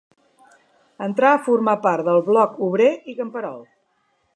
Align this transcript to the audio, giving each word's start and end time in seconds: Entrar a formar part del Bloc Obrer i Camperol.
Entrar 1.07 1.31
a 1.35 1.43
formar 1.49 1.77
part 1.85 2.09
del 2.09 2.25
Bloc 2.31 2.59
Obrer 2.71 2.93
i 3.15 3.19
Camperol. 3.23 3.67